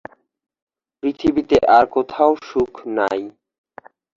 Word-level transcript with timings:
পৃথিবীতে 1.03 1.57
আর 1.75 1.85
কোথাও 1.95 2.31
সুখ 2.47 2.73
নাই। 2.97 3.21